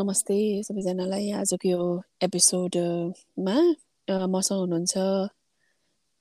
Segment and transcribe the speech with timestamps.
[0.00, 1.80] नमस्ते सबैजनालाई। आजको यो
[2.24, 3.56] एपिसोडमा
[4.32, 4.94] मसँग हुनुहुन्छ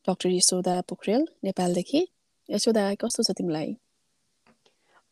[0.08, 2.02] डक्टर यशोदा पोखरेल नेपालदेखि।
[2.50, 3.70] यशोदा कस्तो छ तिमीलाई?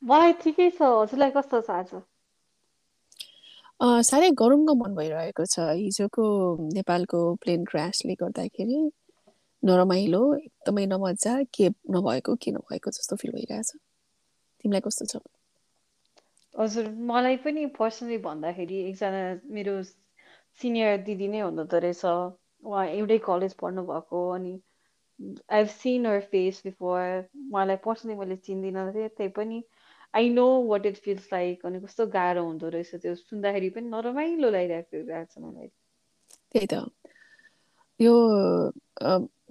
[0.03, 1.91] मलाई ठिकै छ। हजुरलाई कस्तो छ आज?
[4.09, 6.25] साह्रै गरुङ्ग मन भइरहेको छ। हिजोको
[6.75, 8.79] नेपालको प्लेन क्रासले गर्दाखेरि
[9.63, 13.69] नरमाइलो एकदमै नमजा के नभएको के नभएको जस्तो फिल भइरहेछ।
[14.59, 15.23] तिमीलाई कस्तो छ?
[16.57, 19.23] हजुर मलाई पनि पर्सनली भन्दाखेरि एकजना
[19.53, 19.75] मेरो
[20.59, 22.05] सिनियर दिदी नै हुनुहुँदो रहेछ।
[22.63, 24.53] उहाँ एउटै कलेज पढ्नु भएको अनि
[25.49, 27.01] I have seen her face before
[27.45, 29.63] उहाँलाई पर्सनली मैले चिन्दिनँ थिएँ त्यही पनि
[30.13, 34.49] I know what it feels like अनि कस्तो गाह्रो हुँदो रहेछ त्यो सुन्दाखेरि पनि नरमाइलो
[34.51, 35.69] लागिरहेको छ मलाई।
[36.55, 36.73] त्यही त।
[37.99, 38.13] यो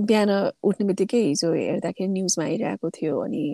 [0.02, 0.30] बिहान
[0.62, 3.44] उठ्ने बित्तिकै हिजो हेर्दाखेरि न्युजमा आइरहेको थियो अनि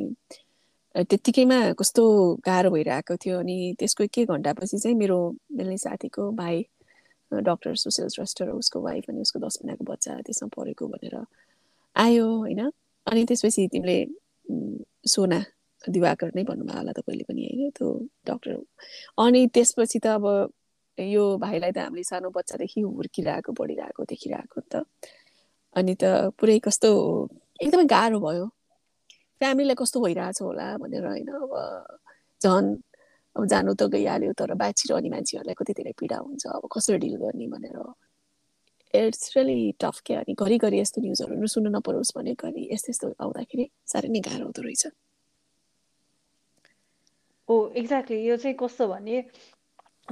[0.94, 2.04] त्यत्तिकैमा कस्तो
[2.46, 5.18] गाह्रो भइरहेको थियो अनि त्यसको एक घन्टापछि चाहिँ मेरो
[5.52, 6.62] मेरो साथीको भाइ
[7.32, 11.16] डक्टर सुशील श्रेष्ठ उसको वाइफ अनि उसको दस महिनाको बच्चा त्यसमा परेको भनेर
[11.96, 12.60] आयो होइन
[13.06, 13.98] अनि त्यसपछि तिमीले
[15.08, 15.40] सोना
[15.84, 17.88] दिवाकर नै भन्नुभयो होला तपाईँले पनि होइन त्यो
[18.26, 18.56] डक्टर
[19.18, 20.26] अनि त्यसपछि त अब
[20.98, 24.84] यो भाइलाई त हामीले सानो बच्चादेखि हुर्किरहेको बढिरहेको देखिरहेको त
[25.76, 26.04] अनि त
[26.38, 26.90] पुरै कस्तो
[27.60, 28.44] एकदमै गाह्रो भयो
[29.42, 31.52] फ्यामिलीलाई कस्तो भइरहेछ होला भनेर होइन अब
[32.40, 32.70] झन्
[33.36, 37.46] अब जानु त गइहाल्यो तर बाँचिरहने मान्छेहरूलाई कति धेरै पीडा हुन्छ अब कसरी डिल गर्ने
[37.52, 37.78] भनेर।
[38.94, 43.64] इट्स रियली टफ क्या अनि घरिघरि यस्तो न्युजहरू सुन्नु नपरोस् भने घरि यस्तो यस्तो आउँदाखेरि
[43.92, 44.84] साह्रै नै गाह्रो हुँदो रहेछ।
[47.48, 49.16] ओ एक्ज्याक्टली यो चाहिँ कस्तो भने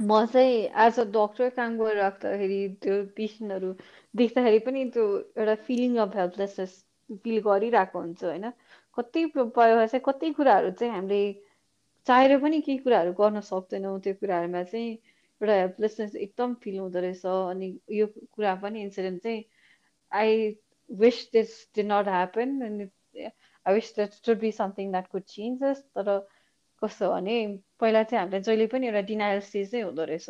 [0.01, 3.69] म चाहिँ एज अ डक्टर काम गरिराख्दाखेरि त्यो पेसेन्टहरू
[4.13, 5.05] देख्दाखेरि पनि त्यो
[5.37, 6.73] एउटा फिलिङ अफ हेल्पलेसनेस
[7.23, 8.45] फिल गरिरहेको हुन्छ होइन।
[8.97, 11.21] कति चाहिँ कति कुराहरू चाहिँ हामीले
[12.07, 14.91] चाहेर पनि केही कुराहरू गर्न सक्दैनौँ। त्यो कुराहरूमा चाहिँ
[15.41, 19.43] एउटा हेल्पलेसनेस एकदम फिल हुँदो रहेछ। अनि यो कुरा पनि इन्सिडेन्ट चाहिँ
[20.11, 20.49] I
[20.89, 22.89] wish this did not happen अनि
[23.65, 26.17] I wish that should be something that could changes तर
[26.81, 27.35] कस्तो भने
[27.79, 30.29] पहिला चाहिँ हामीले जहिले पनि एउटा डिनायल स्टेज नै हुँदो रहेछ।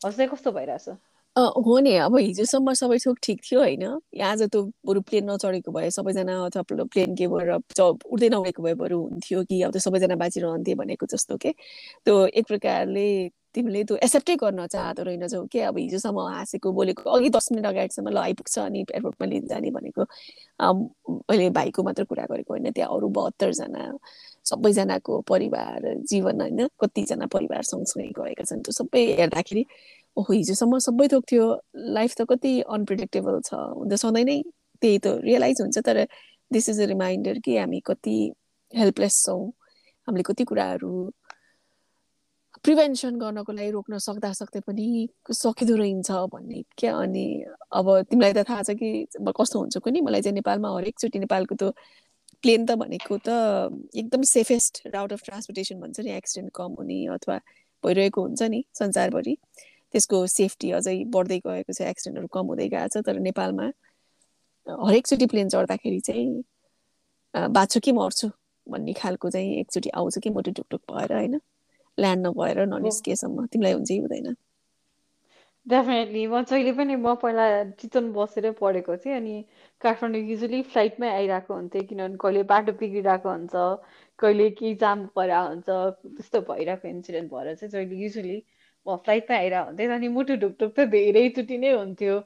[0.00, 0.88] हजुर कस्तो भइरहेछ?
[1.36, 3.84] हो नि अब हिजोसम्म सबै थोक ठिक थियो होइन।
[4.24, 4.56] आज त
[4.88, 9.60] बरु प्लेन नचढेको भए सबैजना अथवा प्लेन के भएर उड्दै नगएको भए बरु हुन्थ्यो कि
[9.62, 11.52] अब त सबैजना बाँचिरहन्थे भनेको जस्तो के।
[12.04, 13.06] त्यो एक प्रकारले
[13.54, 18.08] तिमीले त्यो एक्सेप्टै गर्न चाहँदो रहेनछौ के अब हिजोसम्म हाँसेको बोलेको अघि दस मिनट अगाडिसम्म
[18.16, 20.02] ल आइपुग्छ अनि एयरपोर्टमा लिन जाने भनेको।
[21.28, 23.84] मैले भाइको मात्र कुरा गरेको होइन त्यहाँ अरू बहत्तरजना
[24.46, 29.64] सबैजनाको परिवार जीवन होइन कतिजना परिवार सँगसँगै गएका छन्। त्यो सबै हेर्दाखेरि
[30.16, 31.46] ओहो हिजोसम्म सबै थोक थियो।
[31.98, 34.36] लाइफ त कति अनप्रिडिक्टेबल छ। हुन सधैँ नै
[34.82, 35.98] त्यही त रियलाइज हुन्छ तर
[36.50, 38.16] दिस इज अ रिमाइन्डर कि हामी कति
[38.72, 39.42] हेल्पलेस छौँ।
[40.08, 40.92] हामीले कति कुराहरू
[42.64, 44.86] प्रिभेन्सन गर्नको लागि रोक्न सक्दा सक्दै पनि
[45.32, 47.26] सकिँदो रहन्छ भन्ने क्या। अनि
[47.80, 48.90] अब तिमीलाई त थाहा छ कि
[49.38, 51.72] कस्तो हुन्छ कुनै मलाई चाहिँ नेपालमा हरेकचोटि नेपालको त
[52.42, 53.28] प्लेन त भनेको त
[54.00, 57.38] एकदम सेफेस्ट राउट अफ ट्रान्सपोर्टेसन भन्छ नि। एक्सिडेन्ट कम हुने अथवा
[57.84, 59.36] भइरहेको हुन्छ नि संसारभरि।
[59.96, 63.68] त्यसको सेफ्टी अझै बढ्दै गएको छ एक्सिडेन्टहरू कम हुँदै गएको छ तर नेपालमा
[64.66, 68.28] हरेकचोटि प्लेन चढ्दाखेरि चाहिँ बाँच्छु कि मर्छु
[68.66, 71.40] भन्ने खालको चाहिँ एकचोटि आउँछ कि मोटो टुकटुक भएर होइन?
[71.98, 74.34] ल्यान्ड नभएर ननिस्केसम्म तिमीलाई हुन्छ हुँदैन?
[75.66, 77.44] डेफिनेटली म जहिले पनि म पहिला
[77.80, 79.34] चितवन बसेरै पढेको थिएँ अनि
[79.80, 83.64] काठमाडौँ युजली फ्लाइटमै आइरहेको हुन्थेँ किनभने कहिले बाटो बिग्रिरहेको हुन्छ
[84.18, 88.36] कहिले केही जाम परेर हुन्छ त्यस्तो भइरहेको इन्सिडेन्ट भएर चाहिँ जहिले युजली
[88.86, 92.16] फ्लाइटमा आइरहेको हुन्थ्यो अनि मुटु ढुकढुक त धेरैचोटि नै हुन्थ्यो।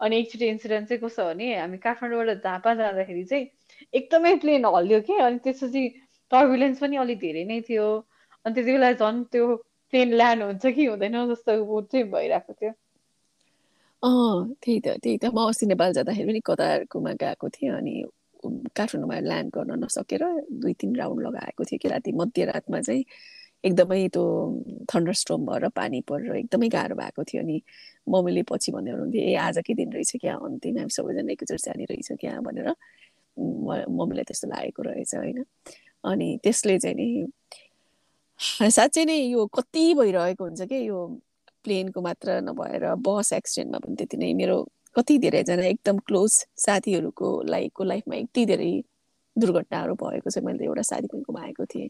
[0.00, 3.46] अनि एकचोटि इन्सिडेन्ट चाहिँ कस्तो भने हामी काठमाडौँबाट झापा जाँदाखेरि चाहिँ
[4.00, 5.82] एकदमै प्लेन हल्यो कि। अनि त्यसपछि
[6.32, 7.86] टर्बुलेन्स पनि अलिक धेरै नै थियो।
[8.44, 9.46] अनि त्यति बेला झन् त्यो
[9.92, 12.72] प्लेन ल्यान्ड हुन्छ कि हुँदैन जस्तो चाहिँ भइरहेको थियो।
[14.02, 17.94] अँ त्यही त त्यही त। म अस्ति नेपाल जाँदाखेरि पनि कतारकोमा गएको थिएँ अनि
[18.76, 20.22] काठमाडौँमा ल्यान्ड गर्न नसकेर
[20.62, 23.04] दुई तिन राउन्ड लगाएको थियो कि राति मध्यरातमा चाहिँ।
[23.64, 24.24] एकदमै त्यो
[24.94, 27.56] थन्डरस्टोम भएर पानी परेर एकदमै गाह्रो भएको थियो अनि
[28.08, 30.34] मम्मीले पछि भन्दै हुनुहुन्थ्यो ए आजकै दिन रहेछ क्या?
[30.36, 32.40] अन्तिम हामी सबैजना एकैचोटि जाने रहेछ क्या?
[32.46, 32.68] भनेर।
[33.36, 35.44] मम्मीलाई त्यस्तो लागेको रहेछ होइन।
[36.04, 37.08] अनि त्यसले चाहिँ नि
[38.70, 40.78] साँच्चै नै यो कति भइरहेको हुन्छ कि?
[40.88, 40.98] यो
[41.64, 44.56] प्लेनको मात्र नभएर बस एक्सिडेन्टमा पनि त्यति नै मेरो
[44.96, 46.32] कति धेरैजना एकदम क्लोज
[46.64, 48.72] साथीहरूको लाइफको लाइफमा यति धेरै
[49.36, 51.88] दुर्घटनाहरू भएको छ। मैले एउटा साथी पनि गुमाएको थिएँ।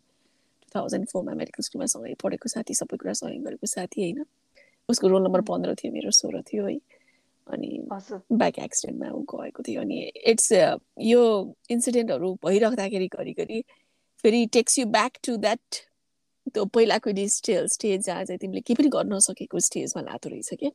[0.76, 4.24] थाउजन्ड फोरमा मेडिकल स्कुलमा सँगै पढेको साथी सबै कुरा सँगै गरेको साथी होइन
[4.88, 6.78] उसको रोल नम्बर पन्ध्र थियो मेरो सोह्र थियो है
[7.46, 7.70] अनि
[8.34, 10.52] बाइक एक्सिडेन्टमा ऊ गएको थियो अनि इट्स
[11.04, 11.20] यो
[11.70, 13.62] इन्सिडेन्टहरू भइराख्दाखेरि घरिघरि
[14.24, 15.84] फेरि takes you back to that
[16.46, 20.70] त्यो पहिलाको स्टेज स्टेज जहाँ चाहिँ तिमीले केही पनि गर्न नसकेको स्टेजमा लातो रहेछ क्या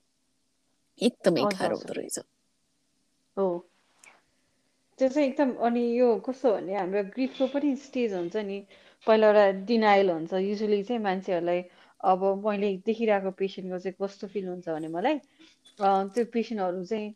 [0.99, 2.19] एकदमै गाह्रो हुँदो रहेछ
[3.37, 3.47] हो
[4.99, 8.59] त्यो चाहिँ एकदम अनि यो कस्तो भने हाम्रो ग्रिफको पनि स्टेज हुन्छ नि
[9.07, 11.61] पहिला एउटा डिनाइल हुन्छ। युजली चाहिँ मान्छेहरूलाई
[12.03, 15.17] अब मैले देखिरहेको पेसेन्टको चाहिँ कस्तो फिल हुन्छ भने मलाई
[15.79, 17.09] त्यो पेसेन्टहरू चाहिँ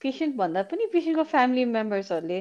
[0.00, 2.40] पेसेन्ट भन्दा पनि पेसेन्टको फ्यामिली मेम्बर्सहरूले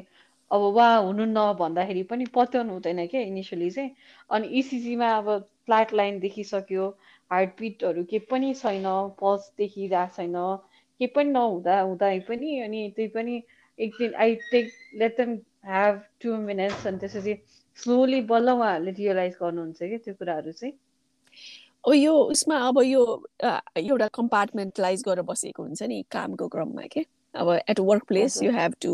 [0.52, 1.26] अब वा हुनु
[1.60, 3.92] भन्दाखेरि पनि पत्याउनु हुँदैन क्या इनिसियली चाहिँ।
[4.30, 5.30] अनि इसिजीमा अब
[5.66, 6.88] फ्ल्याट लाइन देखिसक्यो
[7.32, 8.86] हार्टबिटहरू के पनि छैन
[9.22, 10.36] पल्स देखिरहेको छैन
[11.00, 13.42] के पनि नहुँदा हुँदा पनि अनि त्यही पनि
[13.80, 15.34] एक दिन I take let them
[15.66, 17.34] have two minutes अनि त्यसपछि
[17.84, 20.74] स्लोली बल्ल उहाँहरूले रियलाइज गर्नुहुन्छ कि त्यो कुराहरू चाहिँ?
[21.88, 23.02] ओ यो उसमा अब यो
[23.78, 27.06] एउटा कम्पार्टमेन्टलाइज गरेर बसेको हुन्छ नि कामको क्रममा के?
[27.36, 28.94] अब at work place you have to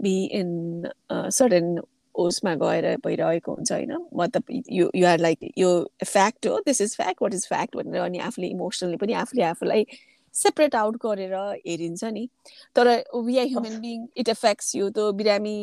[0.00, 1.78] be in sudden
[2.14, 3.92] उसमा गएर भइरहेको हुन्छ होइन?
[4.14, 5.70] मतलब यो युआर लाइक यो
[6.04, 9.86] फ्याक्ट हो this is fact what is fact भनेर अनि आफूले इमोसनली पनि आफूले आफूलाई
[10.34, 12.28] सेपरेट आउट गरेर हेरिन्छ नि।
[12.76, 15.56] तर we are human being it affects यो त बिरामी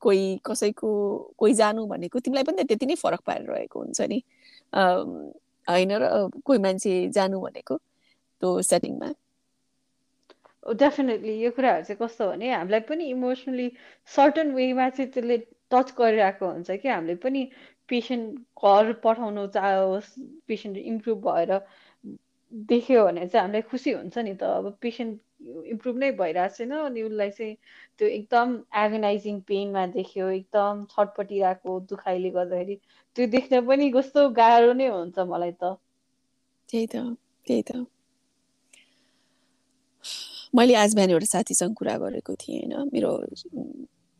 [0.00, 0.90] कोही कसैको
[1.38, 4.22] कोही जानु भनेको तिमीलाई पनि त्यति नै फरक पारेर रहेको हुन्छ नि।
[5.66, 6.04] होइन र
[6.44, 9.12] कोही मान्छे जानु भनेको त्यो सेटिङमा
[10.66, 13.70] डेफिनेटली यो कुराहरू चाहिँ कस्तो भने हामीलाई पनि इमोसनली
[14.14, 15.36] सर्टन वेमा चाहिँ त्यसले
[15.70, 17.42] टच गरिरहेको हुन्छ कि हामीले पनि
[17.88, 20.10] पेसेन्ट घर पठाउनु चाहोस्
[20.48, 21.60] पेसेन्ट इम्प्रुभ भएर
[22.52, 27.02] देख्यो भने चाहिँ हामीलाई खुसी हुन्छ नि त। अब पेसेन्ट इम्प्रुभ नै भइरहेको छैन अनि
[27.02, 27.56] उसलाई चाहिँ
[27.98, 28.54] त्यो एकदम
[28.84, 32.76] एगनाइजिङ पेनमा देख्यो एकदम छटपटिरहेको दुखाइले गर्दाखेरि।
[33.16, 35.76] त्यो देख्न पनि कस्तो गाह्रो नै हुन्छ मलाई त।
[36.68, 36.96] त्यही त
[37.46, 37.86] त्यही त।
[40.54, 43.10] मैले आज बिहान एउटा साथीसँग कुरा गरेको थिएँ होइन मेरो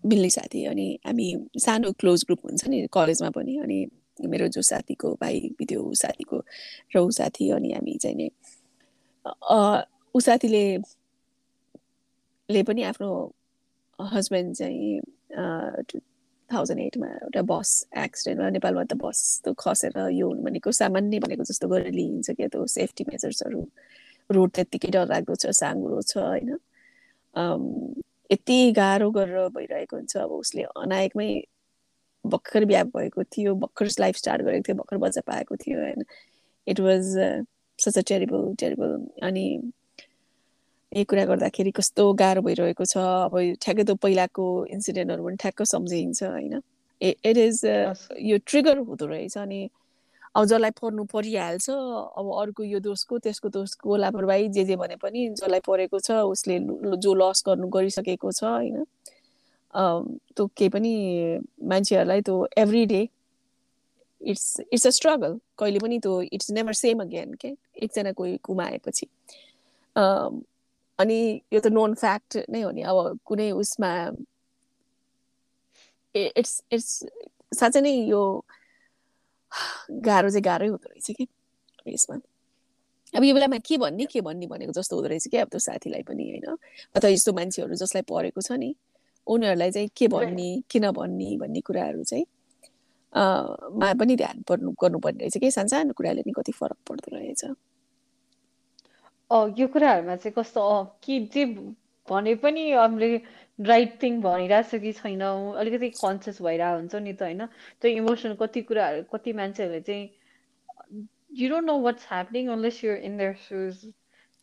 [0.05, 1.27] मिल्ने साथी अनि हामी
[1.59, 3.79] सानो क्लोज ग्रुप हुन्छ नि कलेजमा पनि अनि
[4.27, 6.39] मेरो जो साथीको भाइ बित्यो ऊ साथीको
[6.97, 8.29] र ऊ साथी अनि हामी चाहिँ नि
[10.15, 10.65] ऊ साथीले
[12.53, 13.11] ले पनि आफ्नो
[13.99, 15.01] हस्बेन्ड चाहिँ
[15.91, 15.99] टु
[16.51, 17.71] थाउजन्ड एटमा एउटा बस
[18.05, 22.49] एक्सिडेन्टमा नेपालमा त बस त खसेर यो हुनु भनेको सामान्य भनेको जस्तो गरेर लिइन्छ क्या
[22.55, 23.63] त्यो सेफ्टी मेजर्सहरू
[24.31, 26.51] रोड त्यत्तिकै डरलाग्दो छ साङ्गुरो छ होइन।
[28.33, 31.31] यति गाह्रो गरेर भइरहेको हुन्छ। अब उसले अनायकमै
[32.25, 36.05] भर्खर बिहा भएको थियो भर्खर लाइफ स्टार्ट गरेको थियो भर्खर बच्चा पाएको थियो होइन।
[36.67, 37.05] It was
[37.79, 38.93] such a terrible terrible
[39.29, 39.47] अनि
[40.93, 43.35] यही कुरा गर्दाखेरि कस्तो गाह्रो भइरहेको छ। अब
[43.65, 44.45] ठ्याक्कै त पहिलाको
[44.77, 46.61] इन्सिडेन्टहरू पनि ठ्याक्क सम्झिन्छ होइन?
[47.01, 47.65] इट इज
[48.21, 49.61] यो ट्रिगर हुँदो रहेछ अनि
[50.35, 55.29] अब जसलाई पर्नु परिहाल्छ अब अर्को यो दोषको त्यसको दोषको लापरवाही जे जे भने पनि
[55.41, 56.59] जसलाई परेको छ उसले
[57.05, 58.85] जो लस गर्नु गरिसकेको छ होइन?
[60.37, 60.93] त्यो केही पनि
[61.73, 63.03] मान्छेहरूलाई त्यो every day
[64.21, 69.07] it's it's a struggle कहिले पनि त्यो इट्स नेभर सेम अगेन के एकजना कोही कुमाएपछि
[71.03, 71.19] अनि
[71.53, 73.91] यो त नोन फ्याक्ट नै हो नि अब कुनै उसमा
[76.15, 76.91] इट्स इट्स
[77.53, 78.23] साँच्चै नै यो
[80.09, 81.27] गाह्रो चाहिँ गाह्रै हुँदो रहेछ कि
[81.89, 82.17] यसमा।
[83.17, 86.03] अब यो बेलामा के भन्ने के भन्ने भनेको जस्तो हुँदो रहेछ कि अब त्यो साथीलाई
[86.09, 86.57] पनि होइन?
[86.97, 88.75] अथवा यस्तो मान्छेहरू जसलाई परेको छ नि
[89.27, 92.25] उनीहरूलाई चाहिँ के भन्ने किन भन्ने भन्ने कुराहरू चाहिँ
[93.81, 97.45] मा पनि ध्यान पर्नु गर्नुपर्ने रहेछ कि सानो कुराले नि कति फरक पर्दो रहेछ।
[99.57, 100.63] यो कुराहरूमा चाहिँ कस्तो
[101.03, 101.45] के जे
[102.09, 103.17] भने पनि हामीले
[103.59, 107.47] राइट थिङ भनिरहेको छ कि छैनौँ अलिकति कन्सियस भइरहेको हुन्छ नि त होइन?
[107.81, 110.11] त्यो इमोसन कति कुराहरू कति मान्छेहरूले चाहिँ
[111.35, 113.85] you don't know what's happening unless you're in their shoes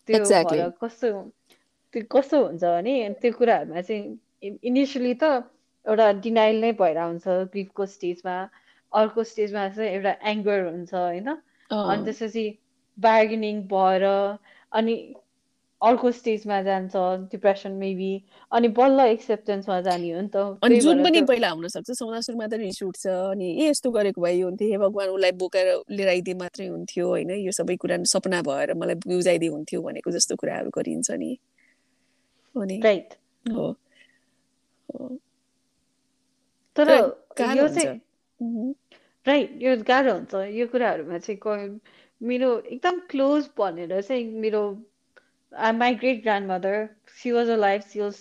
[0.09, 1.11] त्यो कस्तो
[1.93, 5.31] त्यो कस्तो हुन्छ भने त्यो कुराहरूमा चाहिँ इनिसियली त
[5.85, 8.37] एउटा डिनाइल नै भएर हुन्छ ग्रिफको स्टेजमा
[8.91, 11.29] अर्को स्टेजमा चाहिँ एउटा एङ्गर हुन्छ होइन?
[11.87, 12.45] अनि त्यसपछि
[12.97, 14.05] बार्गेनिङ भएर
[14.71, 14.95] अनि
[15.81, 16.93] अर्को स्टेजमा जान्छ
[17.31, 18.11] डिप्रेसन मेबी
[18.51, 22.47] अनि बल्ल एक्सेप्टेन्समा जाने हो नि त। अनि जुन पनि पहिला हुन सक्छ सौना सुरुमा
[22.47, 26.35] त रिस उठ्छ अनि ए यस्तो गरेको भए हुन्थ्यो हे भगवान् उसलाई बोकेर लिएर आइदिए
[26.35, 27.31] मात्रै हुन्थ्यो होइन?
[27.39, 31.31] यो सबै कुरा सपना भएर मलाई बुझाइदिए हुन्थ्यो भनेको जस्तो कुराहरू गरिन्छ नि।
[32.55, 33.67] राइट हो।
[36.75, 36.89] तर
[37.55, 37.99] यो चाहिँ
[39.27, 41.39] राइट यो गाह्रो हुन्छ। यो कुराहरूमा चाहिँ
[42.21, 44.61] मेरो एकदम क्लोज भनेर चाहिँ मेरो
[45.75, 46.21] my great
[46.51, 48.15] grandmother she was a life she was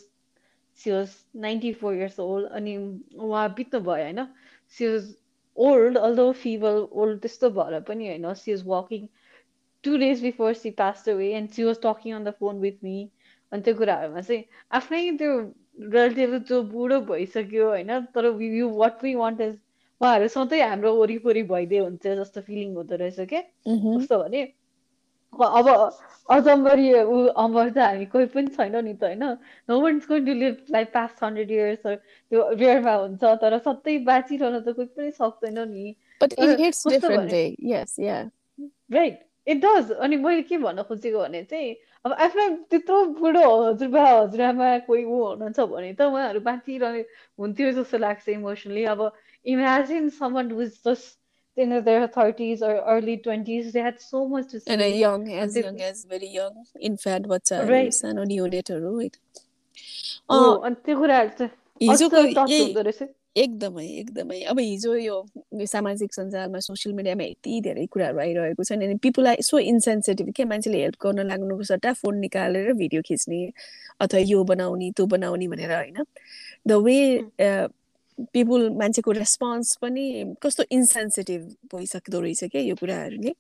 [0.79, 2.77] she was ninety four years old अनि
[3.17, 4.27] उहाँ बित्नु भयो होइन?
[4.69, 5.15] She was
[5.57, 8.33] old although feeble old त्यस्तो भएर पनि होइन?
[8.35, 9.09] She was walking
[9.85, 13.11] two days before she passed away and she was talking on the phone with me
[13.53, 15.39] अनि त्यो कुराहरूमा चाहिँ आफ्नै त्यो
[15.81, 18.01] रिलेटिभ जो बुढो भइसक्यो होइन?
[18.15, 19.59] तर you what we want is
[20.01, 23.43] उहाँहरू सधैँ हाम्रो वरिपरि भइदिए हुन्छ जस्तो फिलिङ हुँदो रहेछ क्या.
[23.99, 24.43] कस्तो भने
[25.33, 25.69] अब
[26.29, 29.25] अजम्बरी ऊ अमर त हामी कोही पनि छैनौँ नि त होइन?
[29.69, 34.61] No one going to live like past hundred years त्यो रेयरमा हुन्छ तर सधैँ बाँचिरहन
[34.61, 35.95] त कोही पनि सक्दैन नि.
[38.93, 41.75] राइट इट डज अनि मैले के भन्न खोजेको भने चाहिँ
[42.05, 47.01] अब आफ्नो त्यत्रो बुढो हजुरबा हजुरआमा कोही ऊ हुनुहुन्छ भने त उहाँहरू बाँचिरहने
[47.39, 49.01] हुन्थ्यो जस्तो लाग्छ इमोसनली अब
[49.55, 51.17] imagine someone who is just
[51.57, 54.99] in their 30s or early 20s they had so much to And a say.
[54.99, 56.55] young, as they young as very young.
[56.81, 59.11] Infant बच्चाहरू राइट सानो न्युनेटहरू होइन
[60.31, 61.53] अनि त्यो कुराहरू चाहिँ
[61.91, 62.19] हिजोको
[63.37, 65.17] एकदमै एकदमै। अब हिजो यो
[65.73, 70.45] सामाजिक सञ्जालमा सोसियल मिडियामा यति धेरै कुराहरू आइरहेको छ अनि पिपुल आर सो इन्सेन्सिटिभ के
[70.53, 73.41] मान्छेले हेल्प गर्न लाग्नुको सट्टा फोन निकालेर भिडियो खिच्ने
[74.01, 75.99] अथवा यो बनाउने त्यो बनाउने भनेर होइन?
[76.67, 76.99] द वे
[78.33, 81.43] पिपुल मान्छेको रेस्पोन्स पनि कस्तो इन्सेन्सिटिभ
[81.75, 83.35] भइसक्दो रहेछ क्या यो कुराहरूले।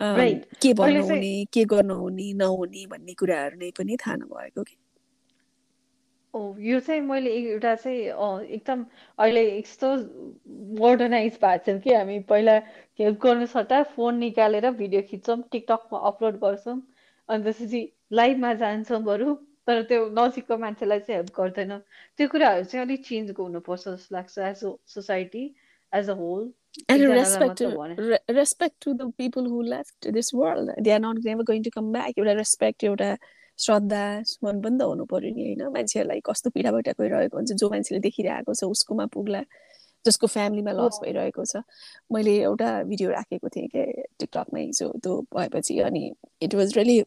[0.00, 4.62] के अहिले भन्नु चाहिँ हुने के गर्नु हुने नहुने भन्ने कुराहरू नै पनि थाहा नभएको
[4.62, 4.76] कि।
[6.34, 8.00] ओ यो चाहिँ मैले एउटा चाहिँ
[8.54, 8.84] एकदम
[9.18, 9.88] अहिले यस्तो
[10.80, 12.56] मोडर्नाइज भएको छौँ कि हामी। पहिला
[13.00, 16.80] हेल्प गर्नु सट्टा फोन निकालेर भिडियो खिच्छौँ टिकटकमा अपलोड गर्छौँ।
[17.28, 17.80] अनि त्यसपछि
[18.12, 19.34] लाइभमा जान्छौँ बरु।
[19.66, 21.80] तर त्यो नजिकको मान्छेलाई चाहिँ हेल्प गर्दैनौँ।
[22.16, 25.44] त्यो कुराहरू चाहिँ अलिक चेन्ज गर्नुपर्छ जस्तो लाग्छ as a society
[25.92, 26.52] as a whole
[26.88, 30.70] And respect to re- respect to the people who left this world.
[30.78, 32.18] They are not never going to come back.
[32.18, 33.16] एउटा रेस्पेक्ट एउटा
[33.58, 37.70] श्रद्धा सुमन पनि त हुनु पर्यो नि होइन। मान्छेहरूलाई कस्तो पीडा भइटा गइरहेको हुन्छ। जो
[37.70, 39.42] मान्छेले देखिरहेको छ उसकोमा पुग्ला।
[40.04, 41.64] जसको फ्यामिलीमा लस भइरहेको छ।
[42.12, 43.84] मैले एउटा भिडियो राखेको थिएँ क्या
[44.20, 46.04] टिकटकमा हिजो त्यो भएपछि अनि
[46.42, 46.98] it was really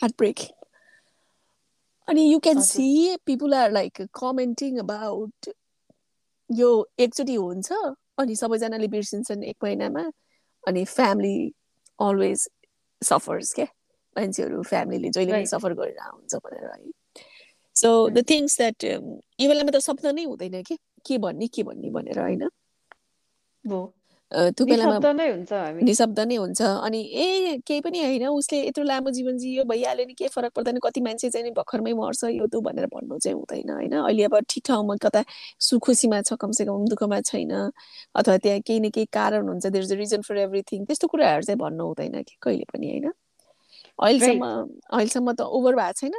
[0.00, 0.38] heartbreak
[2.08, 5.48] अनि you can see people are like commenting about
[6.50, 7.72] यो एकचोटि हुन्छ
[8.18, 10.04] अनि सबैजनाले बिर्सिन्छन् एक महिनामा
[10.64, 11.38] अनि फ्यामिली
[11.98, 12.48] अलवेज
[13.02, 13.66] सफर्स क्या
[14.16, 17.24] मान्छेहरू फ्यामिलीले जहिले पनि सफर गरेर हुन्छ भनेर है
[17.76, 21.90] सो द थिङ्स द्याट यो बेलामा त शब्द नै हुँदैन कि के भन्ने के भन्ने
[21.90, 22.48] भनेर होइन
[24.32, 27.26] त्यो बेलामा निशब्द नै हुन्छ हामी। निशब्द नै हुन्छ। अनि ए
[27.62, 31.30] केही पनि होइन उसले यत्रो लामो जीवन जियो भइहाल्यो नि के फरक पर्दैन कति मान्छे
[31.30, 33.94] चाहिँ नि भर्खरमै मर्छ यो त्यो भनेर भन्नु चाहिँ हुँदैन होइन?
[34.02, 35.22] अहिले अब ठिक ठाउँमा कता
[35.60, 37.54] सुखुसीमा छ कमसेकम दुःखमा छैन
[38.14, 41.42] अथवा त्यहाँ केही न केही कारण हुन्छ there is a reason for everything त्यस्तो कुराहरू
[41.42, 43.12] चाहिँ भन्नु हुँदैन कि कहिले पनि होइन?
[44.02, 44.44] अहिलेसम्म
[44.90, 46.14] अहिलेसम्म त ओभर भएको छैन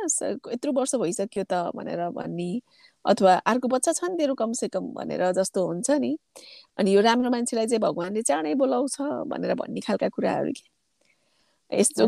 [0.54, 2.52] यत्रो वर्ष भइसक्यो त भनेर भन्ने
[3.08, 6.12] अथवा अर्को बच्चा छ नि तेरो कमसेकम भनेर जस्तो हुन्छ नि।
[6.80, 8.98] अनि यो राम्रो मान्छेलाई चाहिँ भगवान्ले चाँडै बोलाउँछ
[9.32, 10.66] भनेर भन्ने खालका कुराहरू के?
[11.72, 12.08] यस्तो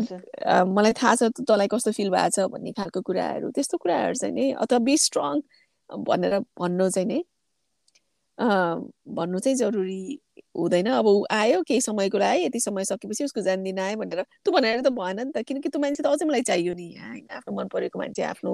[0.68, 4.34] मलाई थाहा छ त- तँलाई कस्तो फिल भएको छ भन्ने खालको कुराहरू त्यस्तो कुराहरू चाहिँ
[4.34, 5.40] नि अथवा बी स्ट्रङ
[6.08, 7.18] भनेर भन्नु चाहिँ नि
[9.16, 10.00] भन्नु चाहिँ जरुरी
[10.56, 14.52] हुँदैन। अब ऊ आयो केही समयको लागि यति समय सकेपछि उसको जान्दिन आयो भनेर तँ
[14.52, 17.52] भनेर त भएन नि त किनकि त्यो मान्छे त अझै मलाई चाहियो नि। होइन आफ्नो
[17.56, 18.52] मन परेको मान्छे आफ्नो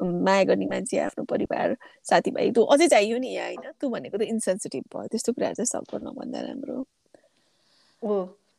[0.00, 3.72] माया गर्ने मान्छे आफ्नो परिवार साथीभाइ त्यो अझै चाहियो नि यहाँ होइन?
[3.80, 6.76] तँ भनेको त इन्सेन्सिटिभ भयो। त्यस्तो कुराहरू चाहिँ सपोर्ट नभन्दा राम्रो
[8.02, 8.16] हो।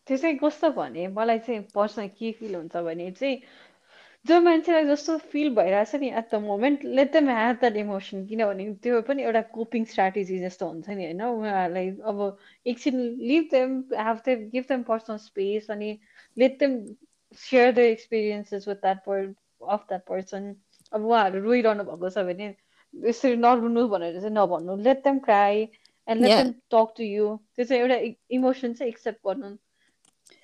[0.07, 3.37] त्यो चाहिँ कस्तो भने मलाई चाहिँ पर्सनल के फिल हुन्छ भने चाहिँ
[4.25, 8.65] जो मान्छेलाई जस्तो फिल भइरहेछ नि at the moment let them have that emotion किनभने
[8.83, 11.21] त्यो पनि एउटा कोपिङ स्ट्राटेजी जस्तो हुन्छ नि होइन?
[11.21, 15.97] उहाँहरूलाई अब एकछिन live them have them give them personal space अनि
[16.37, 16.73] let them
[17.39, 19.33] share the experiences with that per
[19.67, 20.53] of that person
[20.93, 22.47] अब उहाँहरू रोइरहनु भएको छ भने
[22.93, 25.55] यसरी नरुनु भनेर चाहिँ नभन्नु। Let them cry
[26.07, 27.97] and let them talk to you त्यो चाहिँ एउटा
[28.35, 29.55] इमोसन चाहिँ एक्सेप्ट गर्नु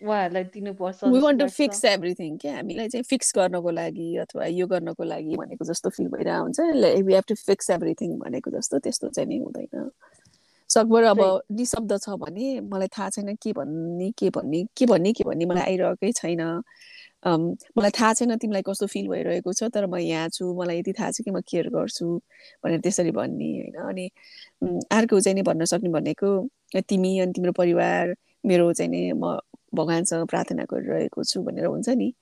[0.03, 2.55] उहाँहरूलाई दिनुपर्छ we want to fix everything क्या?
[2.55, 6.59] हामीलाई चाहिँ फिक्स गर्नको लागि अथवा यो गर्नको लागि भनेको जस्तो फिल भइरहेको हुन्छ
[7.07, 9.89] we have to fix everything भनेको जस्तो त्यस्तो चाहिँ नि हुँदैन।
[10.69, 11.19] सकभर अब
[11.51, 15.63] निशब्द छ भने मलाई थाहा छैन के भन्ने के भन्ने के भन्ने के भन्ने मलाई
[15.63, 16.41] आइरहेकै छैन।
[17.27, 21.11] मलाई थाहा छैन तिमीलाई कस्तो फिल भइरहेको छ तर म यहाँ छु मलाई यति थाहा
[21.11, 22.07] छ कि म केयर गर्छु
[22.65, 24.09] भनेर त्यसरी भन्ने होइन। अनि
[24.91, 26.29] अर्को चाहिँ नि भन्न सक्ने भनेको
[26.89, 28.15] तिमी अनि तिम्रो परिवार
[28.45, 29.39] मेरो चाहिँ नि म
[29.75, 32.13] भगवान्सँग प्रार्थना गरिरहेको छु भनेर हुन्छ नि।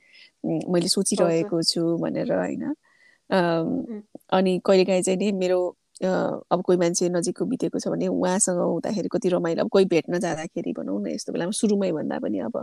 [0.45, 2.63] मैले सोचिरहेको छु भनेर होइन।
[4.31, 5.59] अनि कहिलेकाहीँ चाहिँ नि मेरो
[6.01, 10.73] अब कोही मान्छे नजिकको बितेको छ भने उहाँसँग हुँदाखेरि कति रमाइलो। अब कोही भेट्न जाँदाखेरि
[10.77, 12.55] भनौँ न यस्तो बेलामा सुरुमै भन्दा पनि अब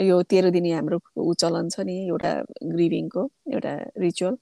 [0.00, 2.32] यो तेह्र दिने हाम्रो ऊ चलन छ नि एउटा
[2.72, 3.22] ग्रिभिङको
[3.54, 4.36] एउटा रिचुअल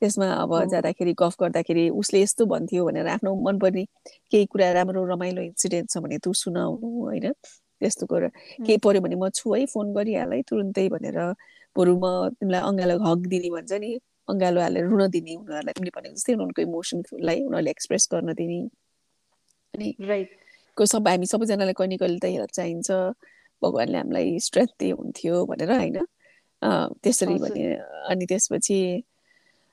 [0.00, 3.84] त्यसमा अब जाँदाखेरि गफ गर्दाखेरि उसले यस्तो भन्थ्यो भनेर आफ्नो मनपर्ने
[4.30, 7.32] केही कुरा राम्रो रमाइलो इन्सिडेन्ट छ भने तँ सुनाउनु होइन?
[7.80, 11.18] त्यस्तो कुरा। उम्, केही पऱ्यो भने म छु है फोन गरिहाल है तुरुन्तै भनेर
[11.78, 13.90] बरु म तिमीलाई अँगालो हक दिने भन्छ नि।
[14.28, 18.60] अँगालो हालेर रुन दिने उनीहरूलाई तिमीले भनेको जस्तै उनीहरूको इमोसनलाई उनीहरूले एक्सप्रेस गर्न दिने।
[19.74, 20.30] अनि राइट
[20.76, 22.90] को सब हामी सबैजनालाई कहिले कहिले त हेल्प चाहिन्छ
[23.62, 25.98] भगवान्ले हामीलाई स्ट्रेन्थ दिए हुन्थ्यो भनेर होइन?
[27.02, 27.64] त्यसरी भने
[28.10, 28.78] अनि त्यसपछि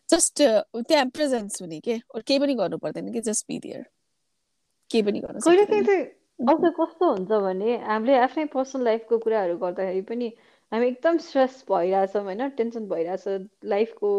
[0.09, 1.97] जस्ट त्यहाँ प्रेजेन्स हुने के?
[1.99, 3.21] केही पनि गर्नु पर्दैन कि?
[3.21, 3.83] जस्ट बी दियर
[4.91, 10.01] केही पनि गर्नु कहिले काहीँ त कस्तो हुन्छ भने हामीले आफ्नै पर्सनल लाइफको कुराहरू गर्दाखेरि
[10.09, 10.27] पनि
[10.75, 14.09] हामी एकदम स्ट्रेस भइरहेछौँ होइन टेन्सन भइरहेछ लाइफको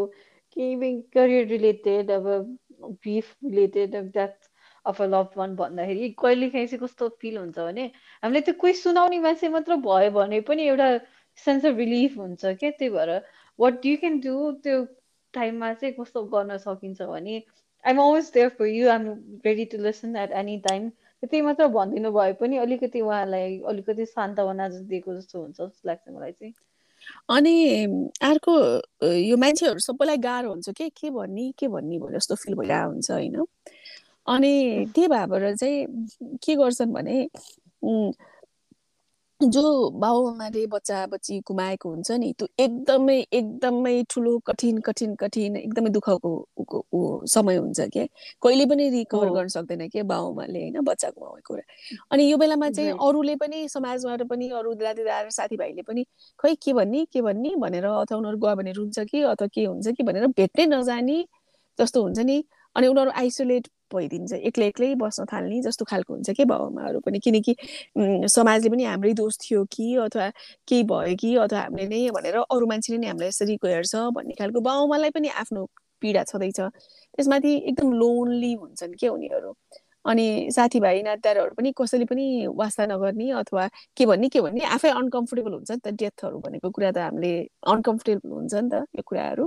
[0.56, 2.28] केही करियर रिलेटेड अब
[2.82, 4.48] ब्रिफ रिलेटेड अब that
[4.84, 7.84] of a love one भन्दाखेरि कहिले काहीँ चाहिँ कस्तो फिल हुन्छ भने
[8.22, 10.88] हामीले त्यो कोही सुनाउने मान्छे मात्र भयो भने पनि एउटा
[11.46, 13.12] सेन्स अफ रिलिफ हुन्छ क्या त्यही भएर
[13.58, 14.84] वाट यु क्यान डु त्यो
[15.34, 17.42] टाइममा चाहिँ कस्तो गर्न सकिन्छ भने
[17.84, 19.08] I'm always there for you I'm
[19.44, 20.90] ready to listen at any time
[21.26, 26.32] त्यही मात्र भनिदिनु भए पनि अलिकति उहाँलाई अलिकति सान्तवना दिएको जस्तो हुन्छ जस्तो लाग्छ मलाई
[26.32, 26.54] चाहिँ।
[27.30, 27.54] अनि
[28.22, 28.52] अर्को
[29.06, 30.88] यो मान्छेहरू सबैलाई गाह्रो हुन्छ के?
[30.88, 31.52] के भन्ने?
[31.58, 33.44] के भन्ने जस्तो फिल भइरहेको हुन्छ होइन?
[34.26, 35.86] अनि त्यही भएर चाहिँ
[36.44, 37.28] के गर्छन् भने
[39.40, 45.90] जो बाबुआमाले बच्चा बच्ची गुमाएको हुन्छ नि त्यो एकदमै एकदमै ठुलो कठिन कठिन कठिन एकदमै
[45.92, 48.04] दुःखको समय हुन्छ क्या
[48.42, 50.80] कहिले पनि रिकभर गर्न सक्दैन क्या बाबुआमाले होइन?
[50.80, 51.62] बच्चा गुमाएको कुरा
[52.10, 56.04] अनि यो बेलामा चाहिँ अरूले पनि समाजबाट पनि अरू दाजुदार साथीभाइले पनि
[56.40, 59.88] खै के भन्ने के भन्ने भनेर अथवा उनीहरू गयो भने रुन्छ कि अथवा के हुन्छ
[59.88, 61.24] कि भनेर भेट्नै नजाने
[61.78, 62.42] जस्तो हुन्छ नि।
[62.76, 67.54] अनि उनीहरू आइसोलेट भइदिन्छ। एक्लै एक्लै बस्न थाल्ने जस्तो खालको हुन्छ कि बाबुआमाहरू पनि। किनकि
[68.36, 70.28] समाजले पनि हाम्रै दोष थियो कि अथवा
[70.68, 74.60] केही भयो कि अथवा हामीले नै भनेर अरू मान्छेले नै हामीलाई यसरी हेर्छ भन्ने खालको
[74.68, 75.66] बाबुआमालाई पनि आफ्नो
[76.02, 79.52] पीडा छँदैछ। त्यसमाथि एकदम लोनली हुन्छन् क्या उनीहरू।
[80.04, 82.24] अनि साथीभाइ नाताहरू पनि कसैले पनि
[82.56, 83.64] वास्ता नगर्ने अथवा
[83.96, 87.32] के भन्ने के भन्ने आफै अनकम्फोर्टेबल हुन्छ नि त डेथहरू भनेको कुरा त हामीले
[87.74, 89.44] अनकम्फोर्टेबल हुन्छ नि त यो कुराहरू।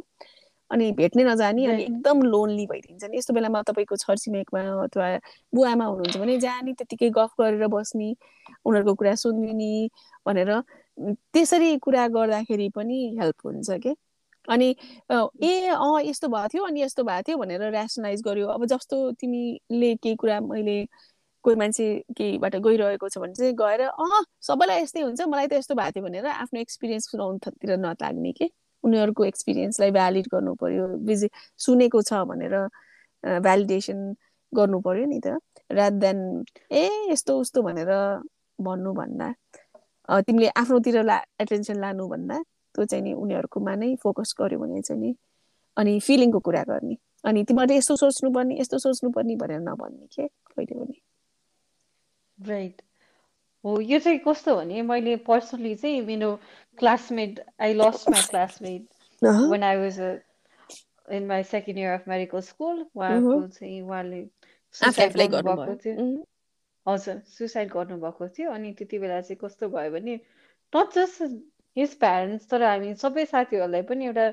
[0.72, 5.08] अनि भेट्नै नजाने अनि एकदम लोन्ली भइदिन्छ नि। यस्तो बेलामा तपाईँको छरछिमेकमा अथवा
[5.54, 8.10] बुवामा हुनुहुन्छ भने जाने त्यतिकै गफ गरेर बस्ने
[8.66, 9.72] उनीहरूको कुरा सुनिने
[10.26, 10.52] भनेर
[11.34, 13.96] त्यसरी कुरा गर्दाखेरि पनि हेल्प हुन्छ कि?
[14.48, 14.70] अनि
[15.44, 19.96] ए अँ यस्तो भएको थियो अनि यस्तो भएको थियो भनेर ऱ्यासनलाइज गर्यो। अब जस्तो तिमीले
[19.96, 20.78] केही कुरा मैले
[21.44, 21.86] कोही मान्छे
[22.18, 26.04] केहीबाट गइरहेको छ भने चाहिँ गएर अँ सबैलाई यस्तै हुन्छ मलाई त यस्तो भएको थियो
[26.06, 28.50] भनेर आफ्नो एक्सपिरियन्स सुनाउनुतिर नलाग्ने के?
[28.84, 31.30] उनीहरूको एक्सपिरियन्सलाई भ्यालिड गर्नु पर्यो भिजि
[31.66, 32.56] सुनेको छ भनेर
[33.46, 34.00] भ्यालिडेसन
[34.54, 35.40] गर्नु पर्यो नि त।
[35.72, 36.20] रात देन
[36.72, 37.92] ए यस्तो उस्तो भनेर
[38.60, 39.28] भन्नुभन्दा
[40.28, 42.38] तिमीले आफ्नोतिर ला एटेन्सन लानुभन्दा
[42.76, 45.14] त्यो चाहिँ नि उनीहरूकोमा नै फोकस गर्यो भने चाहिँ नि
[45.78, 50.28] अनि फिलिङको कुरा गर्ने। अनि तिमीहरूले यस्तो सोच्नुपर्ने यस्तो सोच्नुपर्ने भनेर नभन्ने के?
[50.28, 50.98] कहिले पनि।
[52.38, 52.82] राइट
[53.64, 56.30] हो यो चाहिँ कस्तो भने मैले पर्सनली चाहिँ मेरो
[56.78, 58.88] classmate, I lost my classmate
[59.22, 59.50] uh-huh.
[59.50, 60.22] when I was a,
[61.10, 62.86] in my second year of medical school.
[62.96, 64.26] उहाँको चाहिँ उहाँले
[64.76, 66.26] सुसाइड गर्नुभएको थियो
[66.86, 70.16] हजुर सुसाइड गर्नुभएको थियो अनि त्यति बेला चाहिँ कस्तो भयो भने
[70.74, 71.22] नट जस्ट
[71.78, 74.28] हिज प्यारेन्ट्स तर हामी सबै साथीहरूलाई पनि एउटा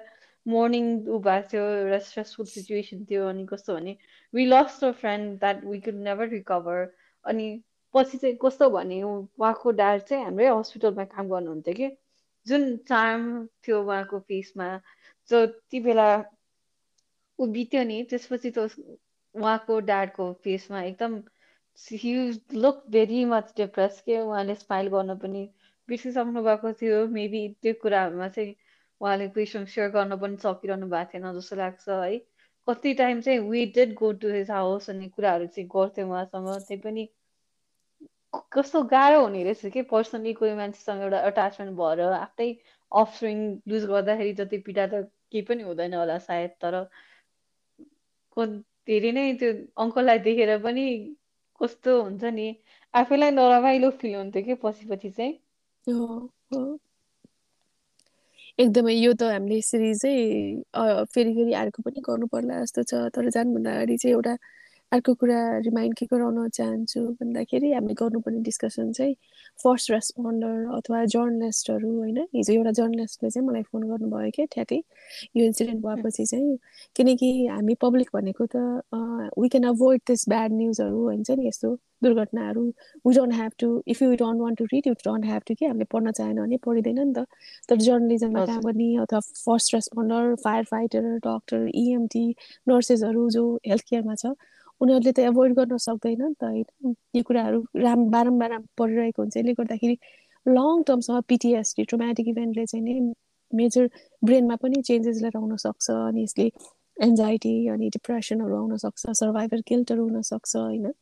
[0.47, 3.97] मर्निङ ऊ भएको थियो एउटा स्ट्रेसफुल सिचुएसन थियो अनि कस्तो भने
[4.35, 6.83] we lost a friend that we could never recover
[7.25, 7.49] अनि
[7.95, 11.89] पछि चाहिँ कस्तो भने उहाँको ड्याड चाहिँ हाम्रै हस्पिटलमा काम गर्नुहुन्थ्यो कि
[12.47, 13.25] जुन चार्म
[13.67, 14.69] थियो उहाँको फेसमा
[15.29, 16.09] जो ती बेला
[17.39, 18.69] ऊ बित्यो नि त्यसपछि त
[19.35, 21.17] उहाँको ड्याडको फेसमा एकदम
[22.63, 25.43] लुक भेरी मच डिप्रेस के उहाँले स्माइल गर्न पनि
[25.89, 27.07] बिर्सिसक्नु भएको थियो.
[27.09, 28.55] मेबी त्यो कुराहरूमा चाहिँ
[29.01, 32.19] उहाँले कोहीसँग सेयर गर्न पनि सकिरहनु भएको थिएन जस्तो लाग्छ है।
[32.69, 36.81] कति टाइम चाहिँ we did go to his house भन्ने कुराहरू चाहिँ गर्थ्यो उहाँसँग त्यही
[36.81, 37.09] पनि
[38.53, 42.49] कस्तो गाह्रो हुने रहेछ कि पर्सनली कोही मान्छेसँग एउटा अट्याचमेन्ट भएर आफ्नै
[42.93, 46.75] अफस्विङ लुज गर्दाखेरि जति पीडा त केही पनि हुँदैन होला सायद तर
[48.89, 50.87] धेरै नै त्यो अङ्कललाई देखेर पनि
[51.61, 52.49] कस्तो हुन्छ नि
[52.95, 55.35] आफैलाई नरमाइलो फिल हुन्थ्यो कि पछि पछि चाहिँ।
[58.59, 60.63] एकदमै यो त हामीले यसरी चाहिँ
[61.15, 64.37] फेरि फेरि अर्को पनि गर्नु पर्ला जस्तो छ तर जानुभन्दा अगाडि चाहिँ एउटा
[64.93, 69.15] अर्को कुरा रिमाइन्ड के गराउन चाहन्छु भन्दाखेरि हामीले गर्नुपर्ने डिस्कसन चाहिँ
[69.59, 74.81] फर्स्ट रेस्पोन्डर अथवा जर्नलिस्टहरू होइन हिजो एउटा जर्नलिस्टले चाहिँ मलाई फोन गर्नुभयो क्या ठ्याक्कै।
[75.37, 76.57] यो इन्सिडेन्ट भएपछि चाहिँ
[76.97, 78.57] किनकि हामी पब्लिक भनेको त
[79.41, 82.65] we can avoid this bad न्युजहरू हुन्छ नि यस्तो दुर्घटनाहरू।
[83.07, 85.67] We don't have to if you don't want to read you don't have to कि
[85.67, 87.27] हामीले पढ्न चाहेन भने पढिँदैन नि त।
[87.69, 90.35] तर जर्नलिजममा काम गर्ने अथवा first responder
[90.71, 92.29] firefighter doctor EMT
[92.69, 94.37] नर्सेसहरू जो हेल्थ केयरमा छ
[94.81, 99.53] उनीहरूले त एभोइड गर्न सक्दैन नि त होइन। यो कुराहरू राम बारम्बार परिरहेको हुन्छ। यसले
[99.61, 99.97] गर्दाखेरि
[100.47, 102.95] लङ टर्मसम्म पिटिएसडी ट्रोमेटिक इभेन्टले चाहिँ नि
[103.53, 103.89] मेजर
[104.23, 106.47] ब्रेनमा पनि चेन्जेस लिएर आउन सक्छ अनि यसले
[106.97, 110.93] एन्जाइटी अनि डिप्रेसनहरू आउन सक्छ सर्भाइभर गिल्टहरू हुनसक्छ होइन।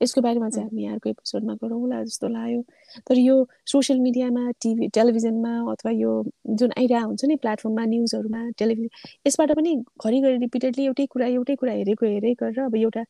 [0.00, 2.62] यसको बारेमा चाहिँ हामी अर्को एपिसोडमा गरौँला जस्तो लाग्यो।
[3.08, 3.36] तर यो
[3.72, 6.12] सोसियल मिडियामा टिभी टेलिभिजनमा अथवा यो
[6.46, 8.88] जुन आइरहेको हुन्छ नि प्लेटफर्ममा न्युजहरूमा टेलिभिजन
[9.26, 13.04] यसबाट पनि घरिघरि रिपिटेडली एउटै कुरा एउटै कुरा हेरेको हेरे गरेर अब एउटा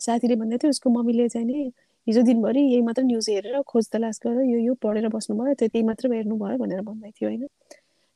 [0.00, 1.72] साथीले भन्दै थियो उसको मम्मीले चाहिँ नि
[2.06, 5.84] हिजो दिनभरि यही मात्र न्युज हेरेर खोज तलास गरेर यो यो पढेर बस्नुभयो त्यो त्यही
[5.86, 7.46] मात्र हेर्नुभयो भनेर भन्दै थियो होइन?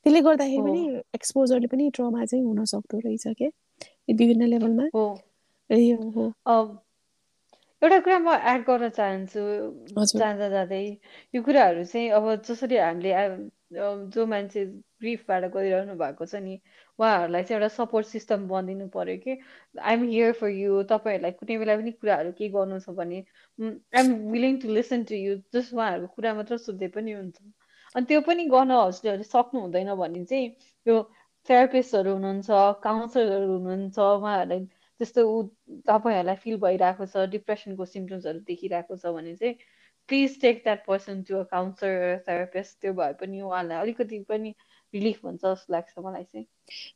[0.07, 0.83] त्यसले गर्दाखेरि पनि
[1.15, 3.51] एक्सपोजरले पनि ट्रमा चाहिँ हुन सक्दो रहेछ क्या?
[4.09, 4.87] विभिन्न लेभलमा।
[7.85, 9.41] एउटा कुरा म एड गर्न चाहन्छु
[10.13, 10.85] जाँदा जाँदै
[11.35, 13.13] यो कुराहरू चाहिँ अब जसरी हामीले
[14.15, 14.65] जो मान्छे
[15.01, 16.55] ग्रिफबाट गरिरहनु भएको छ नि
[16.99, 19.37] उहाँहरूलाई चाहिँ एउटा सपोर्ट सिस्टम बनिदिनु पर्यो कि
[19.83, 23.19] आइएम हियर फर यु तपाईँहरूलाई कुनै बेला पनि कुराहरू केही गर्नु छ भने
[23.59, 27.37] I'm willing to listen to you just उहाँहरूको कुरा मात्र सुन्दै पनि हुन्छ।
[27.95, 30.49] अनि त्यो पनि गर्न हजुरहरूले सक्नु हुँदैन भने चाहिँ
[30.87, 31.03] यो
[31.49, 34.67] थेरापिस्टहरू हुनुहुन्छ काउन्सिलरहरू हुनुहुन्छ उहाँहरूलाई
[35.01, 35.43] त्यस्तो ऊ
[35.87, 39.55] तपाईँहरूलाई फिल भइरहेको छ डिप्रेसनको सिम्टम्सहरू देखिरहेको छ भने चाहिँ
[40.09, 44.55] please take that person to a counsellor therapist त्यो भए पनि उहाँलाई अलिकति पनि
[44.95, 46.47] रिलिफ हुन्छ जस्तो लाग्छ मलाई चाहिँ।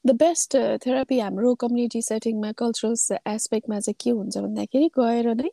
[0.07, 0.57] द बेस्ट
[0.87, 2.95] थेरापी हाम्रो कम्युनिटी सेटिङमा कल्चरल
[3.27, 5.51] एस्पेक्टमा चाहिँ के हुन्छ भन्दाखेरि गएर नै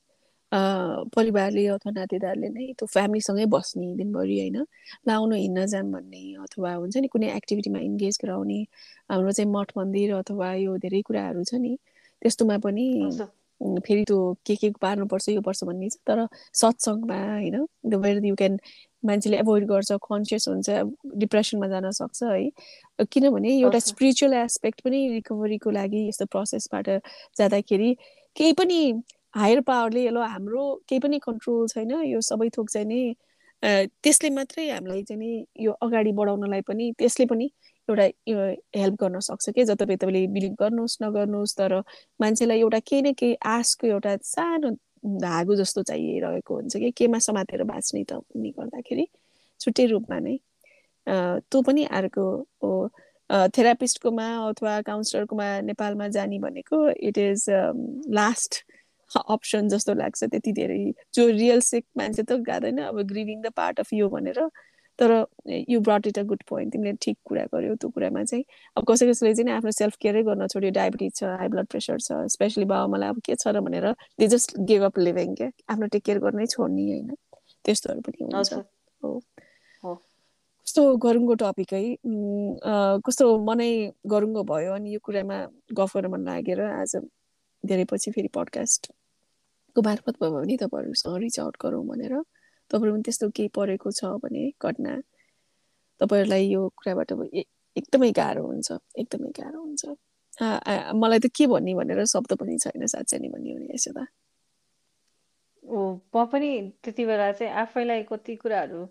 [1.16, 4.58] परिवारले अथवा नातेदारले नै त्यो फ्यामिलीसँगै बस्ने दिनभरि होइन
[5.08, 8.60] लाउनु हिँड्न जाम भन्ने अथवा हुन्छ नि कुनै एक्टिभिटीमा इन्गेज गराउने
[9.10, 11.74] हाम्रो चाहिँ मठ मन्दिर अथवा यो धेरै कुराहरू छ नि
[12.26, 12.86] त्यस्तोमा पनि
[13.62, 16.28] फेरि त्यो के के पार्नुपर्छ यो पर्छ भन्ने छ। तर
[16.62, 18.58] सत्सङ्गमा होइन द वेयर यु क्यान
[19.04, 20.70] मान्छेले एभोइड गर्छ कन्सियस हुन्छ
[21.24, 26.90] डिप्रेसनमा जान सक्छ है। किनभने एउटा स्पिरिचुअल एस्पेक्ट पनि रिकभरीको लागि यस्तो प्रोसेसबाट
[27.38, 27.94] जाँदाखेरि
[28.36, 28.80] केही पनि
[29.36, 33.02] हायर पावरले ल हाम्रो केही पनि कन्ट्रोल छैन यो सबै थोक चाहिँ नि
[34.04, 37.48] त्यसले मात्रै हामीलाई चाहिँ नि यो अगाडि बढाउनलाई पनि त्यसले पनि
[37.90, 38.04] एउटा
[38.80, 39.64] हेल्प गर्न सक्छ कि?
[39.66, 41.80] जति तपाईँले बिलिभ गर्नुहोस् नगर्नुहोस् तर
[42.22, 44.70] मान्छेलाई एउटा केही न केही आशको एउटा सानो
[45.22, 46.92] धागो जस्तो चाहिरहेको हुन्छ कि?
[46.98, 49.06] केमा समातेर बाँच्ने त हुने गर्दाखेरि
[49.60, 50.38] छुट्टै रूपमा नै
[51.08, 52.26] त्यो पनि अर्को
[53.58, 56.78] थेरापिस्टकोमा अथवा काउन्सिलरकोमा नेपालमा जाने भनेको
[57.10, 57.46] इट इज
[58.18, 58.64] लास्ट
[59.12, 60.80] अप्सन जस्तो लाग्छ। त्यति धेरै
[61.14, 64.40] जो रियल सिक मान्छे त गाँदैन अब grieving the part of you भनेर
[65.00, 65.12] तर
[65.70, 68.44] you brought it a good point तिमीले ठिक कुरा गर्यो त्यो कुरामा चाहिँ।
[68.78, 72.26] अब कसै कसैले चाहिँ आफ्नो सेल्फ केयरै गर्न छोड्यो। डायबिटिज छ हाई ब्लड प्रेसर छ।
[72.36, 75.50] स्पेसली बाबामालाई अब के छ र भनेर they just give up living क्या?
[75.70, 77.16] आफ्नो टेक केयर गर्नै छोड्ने होइन?
[77.66, 78.54] त्यस्तोहरू पनि हुन्छ।
[79.04, 79.20] हो।
[80.66, 81.82] कस्तो गरुङको टपिक है।
[83.06, 83.72] कस्तो मनै
[84.14, 85.38] गरुङ्गो भयो अनि यो कुरामा
[85.80, 86.96] गफ गर्न मन लागेर आज
[87.64, 92.14] धेरै पछि फेरि पडकास्टको मार्फत भयो भने तपाईँहरूसँग रिच आउट गरौँ भनेर।
[92.72, 94.94] तपाईँहरू पनि त्यस्तो केही परेको छ भने घटना
[96.02, 97.12] तपाईँहरूलाई यो कुराबाट
[97.76, 99.96] एकदमै गाह्रो हुन्छ एकदमै गाह्रो हुन्छ।
[100.96, 104.08] मलाई त के भन्ने भनेर शब्द पनि छैन साँच्चै नै भन्ने भने यसो त
[105.64, 105.78] ओ
[106.14, 106.48] म पनि
[106.84, 108.86] त्यति बेला चाहिँ आफैलाई कति कुराहरू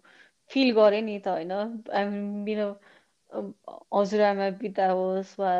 [0.50, 1.52] फिल गरेँ नि त होइन।
[2.44, 2.66] मेरो
[3.94, 5.52] हजुरआमा बिता होस् वा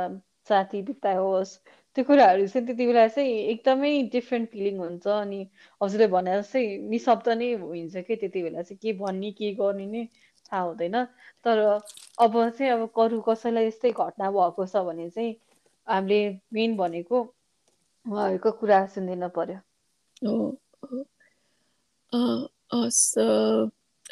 [0.49, 1.57] साथी बिता होस्
[1.97, 5.41] त्यो कुराहरू चाहिँ त्यति बेला चाहिँ एकदमै डिफ्रेन्ट फिलिङ हुन्छ अनि
[5.81, 10.05] हजुरले भने जस्तै निशब्द नै हुन्छ कि त्यति बेला चाहिँ के भन्ने के गर्ने नै
[10.47, 11.05] थाहा हुँदैन।
[11.45, 11.59] तर
[12.19, 15.35] अब चाहिँ अब करू कसैलाई यस्तै घटना भएको छ भने चाहिँ
[15.89, 16.21] हामीले
[16.53, 17.21] मेन भनेको
[18.07, 19.59] उहाँहरूको कुरा सुनिदिन पर्यो।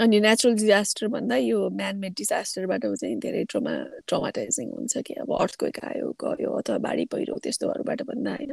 [0.01, 3.73] अनि नेचुरल डिजास्टर भन्दा यो म्यानमेड डिजास्टरबाट चाहिँ धेरै ट्रमा
[4.09, 8.53] ट्रमाटाइजिङ हुन्छ कि अब अर्थक्वेक आयो गयो अथवा बाढी पहिरो त्यस्तोहरूबाट भन्दा होइन?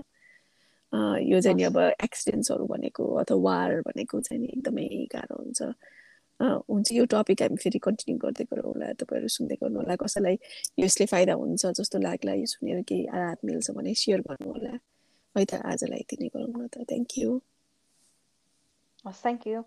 [1.31, 5.61] यो चाहिँ नि अब एक्सिडेन्ट्सहरू भनेको अथवा वार भनेको चाहिँ नि एकदमै गाह्रो हुन्छ।
[6.69, 10.35] हुन्छ यो टपिक हामी फेरि कन्टिन्यू गर्दै गरौँ होला। तपाईँहरू सुन्दै गर्नु होला। कसैलाई
[10.79, 14.73] यसले फाइदा हुन्छ जस्तो लाग्ला यो सुनेर केही आरात मिल्छ भने सेयर गर्नु होला।
[15.35, 17.29] है त आजलाई यति नै गरौँ न त। Thank you
[19.05, 19.63] thank you